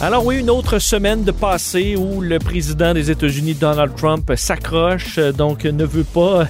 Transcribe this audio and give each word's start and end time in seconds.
Alors 0.00 0.26
oui, 0.26 0.40
une 0.40 0.50
autre 0.50 0.78
semaine 0.78 1.24
de 1.24 1.30
passé 1.30 1.96
où 1.96 2.20
le 2.20 2.38
président 2.38 2.92
des 2.92 3.10
États-Unis, 3.10 3.54
Donald 3.54 3.94
Trump, 3.96 4.30
s'accroche, 4.36 5.18
donc 5.18 5.64
ne 5.64 5.84
veut 5.84 6.04
pas 6.04 6.46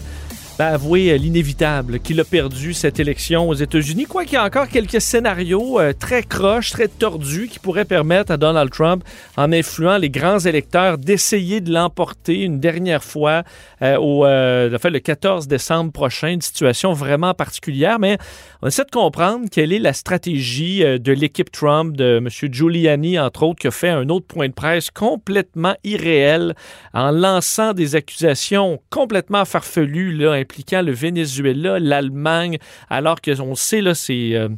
ben, 0.58 0.66
avouer 0.66 1.18
l'inévitable 1.18 1.98
qu'il 1.98 2.20
a 2.20 2.24
perdu 2.24 2.74
cette 2.74 3.00
élection 3.00 3.48
aux 3.48 3.54
États-Unis, 3.54 4.04
quoi 4.04 4.24
qu'il 4.24 4.34
y 4.34 4.36
a 4.36 4.44
encore 4.44 4.68
quelques 4.68 5.00
scénarios 5.00 5.80
euh, 5.80 5.92
très 5.92 6.22
croches, 6.22 6.70
très 6.70 6.86
tordus 6.86 7.48
qui 7.48 7.58
pourraient 7.58 7.84
permettre 7.84 8.30
à 8.30 8.36
Donald 8.36 8.70
Trump, 8.70 9.02
en 9.36 9.50
influant 9.52 9.98
les 9.98 10.10
grands 10.10 10.38
électeurs, 10.38 10.98
d'essayer 10.98 11.60
de 11.60 11.72
l'emporter 11.72 12.42
une 12.42 12.60
dernière 12.60 13.02
fois 13.02 13.42
euh, 13.82 13.96
au, 13.96 14.24
euh, 14.26 14.78
le 14.84 14.98
14 15.00 15.48
décembre 15.48 15.90
prochain. 15.90 16.28
Une 16.28 16.40
situation 16.40 16.92
vraiment 16.92 17.34
particulière, 17.34 17.98
mais 17.98 18.18
on 18.62 18.68
essaie 18.68 18.84
de 18.84 18.90
comprendre 18.90 19.46
quelle 19.50 19.72
est 19.72 19.80
la 19.80 19.92
stratégie 19.92 20.84
de 20.84 21.12
l'équipe 21.12 21.50
Trump, 21.50 21.96
de 21.96 22.18
M. 22.18 22.28
Giuliani, 22.28 23.18
entre 23.18 23.42
autres, 23.42 23.60
qui 23.60 23.66
a 23.66 23.72
fait 23.72 23.88
un 23.88 24.08
autre 24.08 24.26
point 24.26 24.48
de 24.48 24.54
presse 24.54 24.90
complètement 24.90 25.74
irréel 25.82 26.54
en 26.92 27.10
lançant 27.10 27.72
des 27.72 27.96
accusations 27.96 28.80
complètement 28.90 29.44
farfelues, 29.44 30.12
là, 30.16 30.43
impliquant 30.44 30.82
le 30.82 30.92
Venezuela, 30.92 31.78
l'Allemagne, 31.80 32.58
alors 32.90 33.20
que 33.20 33.40
on 33.40 33.54
sait 33.54 33.80
là, 33.80 33.92
euh, 34.10 34.48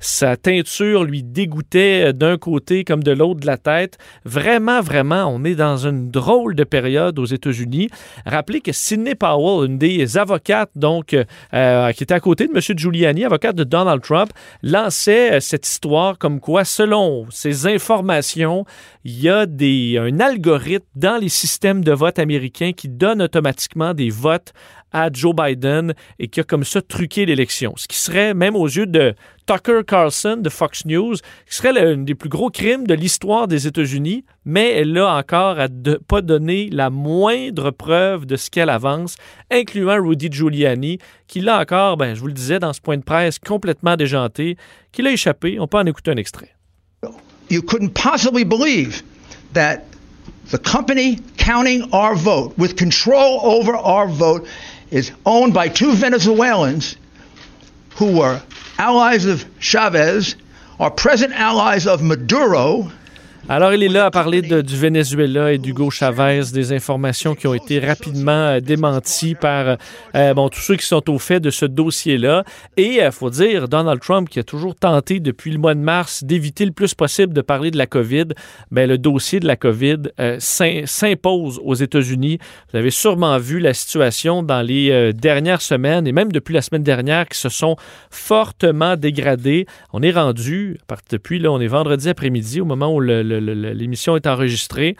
sa 0.00 0.36
teinture 0.36 1.04
lui 1.04 1.22
dégoûtait 1.22 2.08
euh, 2.08 2.12
d'un 2.12 2.36
côté 2.36 2.84
comme 2.84 3.02
de 3.02 3.12
l'autre 3.12 3.40
de 3.40 3.46
la 3.46 3.58
tête. 3.58 3.98
Vraiment, 4.24 4.80
vraiment, 4.80 5.26
on 5.26 5.44
est 5.44 5.54
dans 5.54 5.86
une 5.86 6.10
drôle 6.10 6.54
de 6.54 6.64
période 6.64 7.18
aux 7.18 7.26
États-Unis. 7.26 7.88
Rappelez 8.26 8.60
que 8.60 8.72
Sidney 8.72 9.14
Powell, 9.14 9.70
une 9.70 9.78
des 9.78 10.18
avocates, 10.18 10.70
donc, 10.74 11.14
euh, 11.54 11.92
qui 11.92 12.02
était 12.02 12.14
à 12.14 12.20
côté 12.20 12.48
de 12.48 12.52
M. 12.52 12.78
Giuliani, 12.78 13.24
avocate 13.24 13.54
de 13.54 13.64
Donald 13.64 14.02
Trump, 14.02 14.32
lançait 14.62 15.40
cette 15.40 15.68
histoire 15.68 16.18
comme 16.18 16.40
quoi, 16.40 16.64
selon 16.64 17.26
ses 17.30 17.66
informations, 17.66 18.64
il 19.04 19.20
y 19.20 19.28
a 19.28 19.46
des, 19.46 19.96
un 19.98 20.18
algorithme 20.20 20.86
dans 20.96 21.18
les 21.18 21.28
systèmes 21.28 21.84
de 21.84 21.92
vote 21.92 22.18
américains 22.18 22.72
qui 22.72 22.88
donne 22.88 23.22
automatiquement 23.22 23.94
des 23.94 24.10
votes 24.10 24.52
à 24.92 25.10
Joe 25.12 25.34
Biden 25.34 25.94
et 26.18 26.28
qui 26.28 26.40
a 26.40 26.44
comme 26.44 26.64
ça 26.64 26.82
truqué 26.82 27.26
l'élection. 27.26 27.74
Ce 27.76 27.86
qui 27.86 27.96
serait, 27.96 28.34
même 28.34 28.56
aux 28.56 28.66
yeux 28.66 28.86
de 28.86 29.14
Tucker 29.46 29.80
Carlson 29.86 30.36
de 30.36 30.48
Fox 30.48 30.84
News, 30.84 31.16
qui 31.48 31.54
serait 31.54 31.72
l'un 31.72 31.96
des 31.98 32.14
plus 32.14 32.28
gros 32.28 32.50
crimes 32.50 32.86
de 32.86 32.94
l'histoire 32.94 33.48
des 33.48 33.66
États-Unis, 33.66 34.24
mais 34.44 34.72
elle 34.72 34.96
a 34.98 35.16
encore 35.16 35.58
à 35.58 35.68
de, 35.68 36.00
pas 36.06 36.22
donné 36.22 36.68
la 36.70 36.90
moindre 36.90 37.70
preuve 37.70 38.26
de 38.26 38.36
ce 38.36 38.50
qu'elle 38.50 38.70
avance, 38.70 39.16
incluant 39.50 40.02
Rudy 40.02 40.28
Giuliani, 40.30 40.98
qui 41.26 41.40
l'a 41.40 41.60
encore, 41.60 41.96
ben, 41.96 42.14
je 42.14 42.20
vous 42.20 42.28
le 42.28 42.32
disais, 42.32 42.58
dans 42.58 42.72
ce 42.72 42.80
point 42.80 42.96
de 42.96 43.02
presse 43.02 43.38
complètement 43.38 43.96
déjanté, 43.96 44.56
qu'il 44.92 45.06
a 45.06 45.12
échappé. 45.12 45.58
On 45.58 45.66
peut 45.66 45.78
en 45.78 45.86
écouter 45.86 46.10
un 46.12 46.16
extrait. 46.16 46.54
You 47.50 47.62
couldn't 47.62 47.94
possibly 47.94 48.44
believe 48.44 49.02
that 49.54 49.82
the 50.52 50.58
company 50.58 51.18
counting 51.36 51.88
our 51.92 52.14
vote, 52.14 52.52
with 52.56 52.76
control 52.76 53.40
over 53.42 53.74
our 53.74 54.06
vote, 54.06 54.46
is 54.90 55.12
owned 55.24 55.54
by 55.54 55.68
two 55.68 55.94
Venezuelans 55.94 56.96
who 57.96 58.18
were 58.18 58.42
allies 58.78 59.26
of 59.26 59.44
Chavez, 59.58 60.36
are 60.78 60.90
present 60.90 61.32
allies 61.34 61.86
of 61.86 62.02
Maduro, 62.02 62.90
Alors, 63.52 63.74
il 63.74 63.82
est 63.82 63.88
là 63.88 64.04
à 64.04 64.12
parler 64.12 64.42
de, 64.42 64.60
du 64.60 64.76
Venezuela 64.76 65.52
et 65.52 65.58
d'Hugo 65.58 65.90
Chavez, 65.90 66.42
des 66.54 66.72
informations 66.72 67.34
qui 67.34 67.48
ont 67.48 67.54
été 67.54 67.80
rapidement 67.80 68.30
euh, 68.30 68.60
démenties 68.60 69.34
par 69.34 69.76
euh, 70.14 70.34
bon, 70.34 70.48
tous 70.48 70.60
ceux 70.60 70.76
qui 70.76 70.86
sont 70.86 71.10
au 71.10 71.18
fait 71.18 71.40
de 71.40 71.50
ce 71.50 71.66
dossier-là. 71.66 72.44
Et 72.76 72.84
il 72.84 73.00
euh, 73.00 73.10
faut 73.10 73.28
dire, 73.28 73.66
Donald 73.66 74.00
Trump, 74.00 74.28
qui 74.28 74.38
a 74.38 74.44
toujours 74.44 74.76
tenté 74.76 75.18
depuis 75.18 75.50
le 75.50 75.58
mois 75.58 75.74
de 75.74 75.80
mars 75.80 76.22
d'éviter 76.22 76.64
le 76.64 76.70
plus 76.70 76.94
possible 76.94 77.32
de 77.32 77.40
parler 77.40 77.72
de 77.72 77.76
la 77.76 77.88
COVID, 77.88 78.26
ben, 78.70 78.88
le 78.88 78.98
dossier 78.98 79.40
de 79.40 79.48
la 79.48 79.56
COVID 79.56 80.12
s'impose 80.38 81.60
aux 81.64 81.74
États-Unis. 81.74 82.38
Vous 82.70 82.78
avez 82.78 82.92
sûrement 82.92 83.36
vu 83.38 83.58
la 83.58 83.74
situation 83.74 84.44
dans 84.44 84.62
les 84.62 85.12
dernières 85.12 85.60
semaines 85.60 86.06
et 86.06 86.12
même 86.12 86.30
depuis 86.30 86.54
la 86.54 86.62
semaine 86.62 86.84
dernière 86.84 87.28
qui 87.28 87.36
se 87.36 87.48
sont 87.48 87.74
fortement 88.10 88.96
dégradées. 88.96 89.66
On 89.92 90.02
est 90.02 90.12
rendu, 90.12 90.78
depuis 91.10 91.40
là, 91.40 91.50
on 91.50 91.60
est 91.60 91.66
vendredi 91.66 92.08
après-midi 92.08 92.60
au 92.60 92.64
moment 92.64 92.94
où 92.94 93.00
le 93.00 93.39
l'émission 93.40 94.16
est 94.16 94.26
enregistrée. 94.26 94.96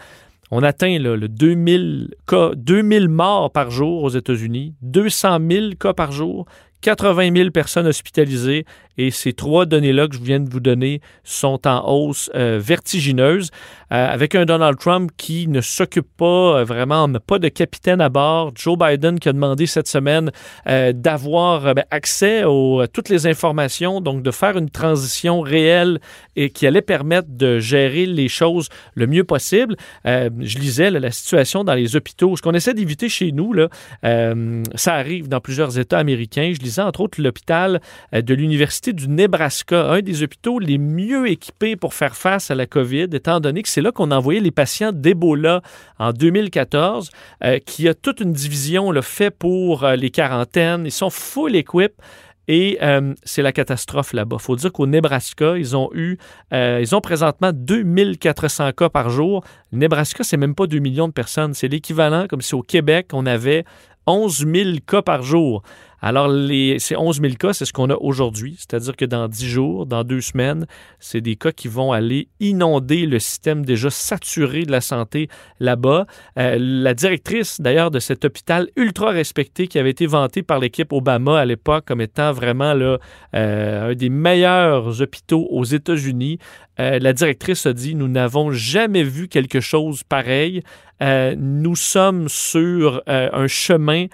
On 0.51 0.63
atteint 0.63 0.99
le 0.99 1.27
2000 1.27 2.15
cas, 2.27 2.51
2000 2.55 3.07
morts 3.07 3.51
par 3.51 3.71
jour 3.71 4.03
aux 4.03 4.09
États-Unis, 4.09 4.75
200 4.81 5.37
000 5.49 5.65
cas 5.79 5.93
par 5.93 6.11
jour, 6.11 6.45
80 6.81 7.35
000 7.35 7.49
personnes 7.51 7.87
hospitalisées 7.87 8.65
et 9.01 9.11
ces 9.11 9.33
trois 9.33 9.65
données-là 9.65 10.07
que 10.07 10.15
je 10.15 10.21
viens 10.21 10.39
de 10.39 10.49
vous 10.49 10.59
donner 10.59 11.01
sont 11.23 11.67
en 11.67 11.89
hausse 11.91 12.29
euh, 12.35 12.59
vertigineuse, 12.61 13.49
euh, 13.91 14.07
avec 14.07 14.35
un 14.35 14.45
Donald 14.45 14.77
Trump 14.77 15.11
qui 15.17 15.47
ne 15.47 15.59
s'occupe 15.61 16.07
pas 16.17 16.59
euh, 16.59 16.63
vraiment, 16.63 17.07
n'a 17.07 17.19
pas 17.19 17.39
de 17.39 17.47
capitaine 17.47 17.99
à 17.99 18.09
bord. 18.09 18.51
Joe 18.55 18.77
Biden 18.77 19.19
qui 19.19 19.29
a 19.29 19.33
demandé 19.33 19.65
cette 19.65 19.87
semaine 19.87 20.31
d'avoir 20.65 21.73
ben, 21.73 21.83
accès 21.91 22.43
à 22.43 22.87
toutes 22.91 23.09
les 23.09 23.27
informations, 23.27 24.01
donc 24.01 24.21
de 24.23 24.31
faire 24.31 24.57
une 24.57 24.69
transition 24.69 25.41
réelle 25.41 25.99
et 26.35 26.49
qui 26.49 26.67
allait 26.67 26.81
permettre 26.81 27.27
de 27.29 27.59
gérer 27.59 28.05
les 28.05 28.27
choses 28.27 28.69
le 28.95 29.07
mieux 29.07 29.23
possible. 29.23 29.75
je 30.05 30.59
lisais 30.59 30.91
la 30.91 31.11
situation 31.11 31.63
dans 31.63 31.73
les 31.73 31.95
hôpitaux. 31.95 32.35
Ce 32.37 32.41
qu'on 32.41 32.53
essaie 32.53 32.73
d'éviter 32.73 33.09
chez 33.09 33.31
nous, 33.31 33.53
là, 33.53 33.67
ça 34.75 34.93
arrive 34.93 35.27
dans 35.27 35.39
plusieurs 35.39 35.79
États 35.79 35.99
américains. 35.99 36.51
Je 36.53 36.61
lisais 36.61 36.81
entre 36.81 37.01
autres 37.01 37.21
l'hôpital 37.21 37.81
de 38.13 38.33
l'Université 38.33 38.90
du 38.93 39.07
Nebraska, 39.07 39.91
un 39.91 40.01
des 40.01 40.23
hôpitaux 40.23 40.59
les 40.59 40.77
mieux 40.77 41.29
équipés 41.29 41.75
pour 41.75 41.93
faire 41.93 42.15
face 42.15 42.51
à 42.51 42.55
la 42.55 42.65
COVID, 42.65 43.07
étant 43.13 43.39
donné 43.39 43.61
que 43.63 43.69
c'est 43.69 43.81
là 43.81 43.91
qu'on 43.91 44.11
envoyait 44.11 44.39
les 44.39 44.51
patients 44.51 44.91
d'Ebola 44.91 45.61
en 45.99 46.11
2014, 46.13 47.09
euh, 47.43 47.59
qui 47.59 47.87
a 47.87 47.93
toute 47.93 48.19
une 48.19 48.33
division 48.33 48.91
le 48.91 49.01
fait 49.01 49.31
pour 49.31 49.83
euh, 49.83 49.95
les 49.95 50.09
quarantaines. 50.09 50.85
Ils 50.85 50.91
sont 50.91 51.09
full 51.09 51.55
equip. 51.55 51.93
Et 52.47 52.79
euh, 52.81 53.13
c'est 53.23 53.43
la 53.43 53.53
catastrophe 53.53 54.13
là-bas. 54.13 54.37
Il 54.39 54.43
faut 54.43 54.55
dire 54.55 54.73
qu'au 54.73 54.87
Nebraska, 54.87 55.57
ils 55.57 55.77
ont 55.77 55.89
eu, 55.93 56.17
ils 56.51 56.95
ont 56.95 56.99
présentement 56.99 57.51
2400 57.53 58.71
cas 58.73 58.89
par 58.89 59.09
jour. 59.09 59.45
Le 59.71 59.77
Nebraska, 59.77 60.23
c'est 60.23 60.37
même 60.37 60.55
pas 60.55 60.67
2 60.67 60.79
millions 60.79 61.07
de 61.07 61.13
personnes. 61.13 61.53
C'est 61.53 61.69
l'équivalent, 61.69 62.25
comme 62.27 62.41
si 62.41 62.55
au 62.55 62.61
Québec, 62.61 63.09
on 63.13 63.25
avait 63.25 63.63
11 64.07 64.45
000 64.53 64.69
cas 64.85 65.01
par 65.01 65.23
jour. 65.23 65.63
Alors, 66.01 66.27
les, 66.27 66.79
ces 66.79 66.95
11 66.95 67.21
000 67.21 67.33
cas, 67.35 67.53
c'est 67.53 67.65
ce 67.65 67.73
qu'on 67.73 67.89
a 67.91 67.95
aujourd'hui. 67.95 68.55
C'est-à-dire 68.57 68.95
que 68.95 69.05
dans 69.05 69.27
10 69.27 69.47
jours, 69.47 69.85
dans 69.85 70.03
deux 70.03 70.21
semaines, 70.21 70.65
c'est 70.99 71.21
des 71.21 71.35
cas 71.35 71.51
qui 71.51 71.67
vont 71.67 71.91
aller 71.91 72.27
inonder 72.39 73.05
le 73.05 73.19
système 73.19 73.63
déjà 73.63 73.91
saturé 73.91 74.63
de 74.63 74.71
la 74.71 74.81
santé 74.81 75.29
là-bas. 75.59 76.07
Euh, 76.39 76.57
la 76.59 76.95
directrice, 76.95 77.61
d'ailleurs, 77.61 77.91
de 77.91 77.99
cet 77.99 78.25
hôpital 78.25 78.69
ultra 78.75 79.11
respecté 79.11 79.67
qui 79.67 79.77
avait 79.77 79.91
été 79.91 80.07
vanté 80.07 80.41
par 80.41 80.57
l'équipe 80.57 80.91
Obama 80.91 81.39
à 81.39 81.45
l'époque 81.45 81.85
comme 81.85 82.01
étant 82.01 82.31
vraiment 82.31 82.73
euh, 82.73 82.97
un 83.33 83.93
des 83.93 84.09
meilleurs 84.09 85.01
hôpitaux 85.01 85.47
aux 85.51 85.63
États-Unis, 85.63 86.39
euh, 86.79 86.97
la 86.99 87.13
directrice 87.13 87.67
a 87.67 87.73
dit, 87.73 87.93
nous 87.93 88.07
n'avons 88.07 88.51
jamais 88.51 89.03
vu 89.03 89.27
quelque 89.27 89.59
chose 89.59 90.03
pareil. 90.03 90.63
nous 91.37 91.75
sommes 91.75 92.27
sur 92.27 93.01
un 93.07 93.47
chemin 93.47 94.05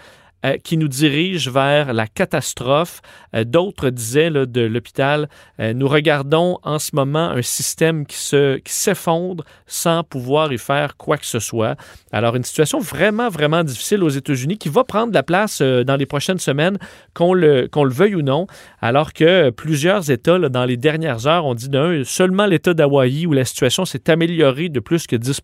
euh, 0.46 0.58
qui 0.64 0.78
nous 0.78 0.88
dirige 0.88 1.50
vers 1.50 1.94
la 1.94 2.06
catastrophe. 2.06 3.02
Euh, 3.34 3.44
d'autres 3.44 3.90
disaient 3.90 4.30
de 4.30 4.62
l'hôpital, 4.62 5.30
euh, 5.60 5.74
nous 5.74 5.88
regardons 5.88 6.60
en 6.62 6.78
ce 6.78 6.96
moment 6.96 7.32
un 7.32 7.42
système 7.42 8.06
qui 8.06 8.18
se 8.18 8.58
qui 8.58 8.72
s'effondre 8.72 9.44
sans 9.66 10.04
pouvoir 10.04 10.54
y 10.54 10.60
faire 10.60 10.96
quoi 10.96 11.18
que 11.18 11.26
ce 11.26 11.40
soit. 11.40 11.76
Alors 12.12 12.36
une 12.36 12.44
situation 12.44 12.80
vraiment 12.80 13.30
vraiment 13.30 13.64
difficile 13.64 14.04
aux 14.04 14.10
États-Unis 14.10 14.60
qui 14.60 14.70
va 14.70 14.84
prendre 14.84 15.12
la 15.12 15.24
place 15.24 15.60
dans 15.60 15.96
les 15.96 16.06
prochaines 16.06 16.38
semaines, 16.38 16.78
qu'on 17.16 17.34
le 17.34 17.68
qu'on 17.68 17.84
le 17.84 17.92
veuille 17.92 18.14
ou 18.14 18.22
non. 18.22 18.46
Alors 18.80 19.14
que 19.14 19.50
plusieurs 19.50 20.12
États 20.12 20.38
dans 20.38 20.66
les 20.66 20.78
dernières 20.78 21.26
heures 21.26 21.46
ont 21.46 21.56
dit 21.56 21.70
d'un 21.70 22.04
seulement 22.04 22.46
l'État 22.46 22.76
d'Hawaï 22.76 23.26
où 23.26 23.34
la 23.34 23.44
situation 23.44 23.86
s'est 23.86 24.08
améliorée 24.08 24.70
de 24.70 24.80
plus 24.80 25.08
que 25.08 25.16
10 25.16 25.42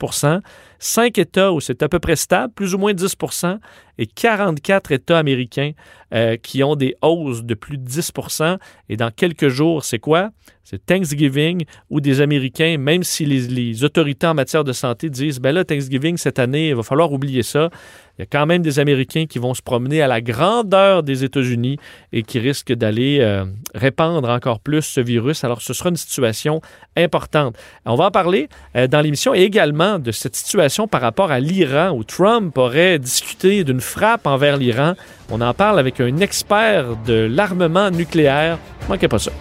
cinq 0.83 1.17
États 1.17 1.53
où 1.53 1.61
c'est 1.61 1.81
à 1.81 1.89
peu 1.89 1.99
près 1.99 2.15
stable, 2.15 2.53
plus 2.53 2.75
ou 2.75 2.77
moins 2.77 2.93
10% 2.93 3.59
et 3.97 4.05
44 4.05 4.91
États 4.91 5.17
américains 5.17 5.71
euh, 6.13 6.35
qui 6.35 6.63
ont 6.63 6.75
des 6.75 6.95
hausses 7.01 7.43
de 7.43 7.53
plus 7.53 7.77
de 7.77 7.87
10% 7.87 8.57
Et 8.89 8.97
dans 8.97 9.11
quelques 9.11 9.47
jours, 9.47 9.83
c'est 9.83 9.99
quoi? 9.99 10.31
C'est 10.63 10.85
Thanksgiving 10.85 11.65
où 11.89 11.99
des 11.99 12.21
Américains, 12.21 12.77
même 12.77 13.03
si 13.03 13.25
les, 13.25 13.83
autorités 13.83 14.27
en 14.27 14.33
matière 14.33 14.63
de 14.63 14.71
santé 14.71 15.09
disent, 15.09 15.39
ben 15.39 15.51
là, 15.51 15.65
Thanksgiving 15.65 16.17
cette 16.17 16.39
année, 16.39 16.69
il 16.69 16.75
va 16.75 16.83
falloir 16.83 17.11
oublier 17.11 17.43
ça. 17.43 17.69
Il 18.17 18.21
y 18.21 18.23
a 18.23 18.27
quand 18.27 18.45
même 18.45 18.61
des 18.61 18.79
Américains 18.79 19.25
qui 19.25 19.39
vont 19.39 19.53
se 19.53 19.61
promener 19.61 20.01
à 20.01 20.07
la 20.07 20.21
grandeur 20.21 21.03
des 21.03 21.23
États-Unis 21.23 21.79
et 22.13 22.23
qui 22.23 22.39
risquent 22.39 22.73
d'aller 22.73 23.17
euh, 23.21 23.43
répandre 23.73 24.29
encore 24.29 24.59
plus 24.59 24.83
ce 24.83 25.01
virus. 25.01 25.43
Alors, 25.43 25.61
ce 25.61 25.73
sera 25.73 25.89
une 25.89 25.97
situation 25.97 26.61
importante. 26.95 27.57
On 27.85 27.95
va 27.95 28.05
en 28.05 28.11
parler 28.11 28.47
euh, 28.75 28.87
dans 28.87 29.01
l'émission 29.01 29.33
et 29.33 29.41
également 29.41 29.99
de 29.99 30.11
cette 30.11 30.35
situation 30.35 30.87
par 30.87 31.01
rapport 31.01 31.31
à 31.31 31.39
l'Iran 31.39 31.89
où 31.89 32.03
Trump 32.03 32.57
aurait 32.57 32.99
discuté 32.99 33.63
d'une 33.63 33.81
frappe 33.81 34.27
envers 34.27 34.57
l'Iran. 34.57 34.93
On 35.29 35.41
en 35.41 35.53
parle 35.53 35.79
avec 35.79 35.99
un 35.99 36.17
expert 36.17 36.95
de 37.05 37.27
l'armement 37.29 37.89
nucléaire. 37.89 38.59
Manquez 38.87 39.07
pas 39.07 39.19
ça. 39.19 39.31